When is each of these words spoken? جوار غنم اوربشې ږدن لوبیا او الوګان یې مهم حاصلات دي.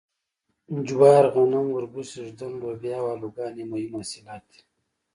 جوار 0.87 1.23
غنم 1.33 1.67
اوربشې 1.73 2.19
ږدن 2.27 2.51
لوبیا 2.61 2.97
او 3.01 3.07
الوګان 3.13 3.53
یې 3.59 3.65
مهم 3.71 3.91
حاصلات 3.99 4.43
دي. 4.51 4.59